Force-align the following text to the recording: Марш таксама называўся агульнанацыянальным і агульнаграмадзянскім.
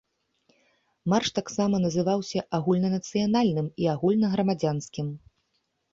Марш 1.13 1.29
таксама 1.39 1.81
называўся 1.85 2.39
агульнанацыянальным 2.59 3.67
і 3.85 3.91
агульнаграмадзянскім. 3.95 5.07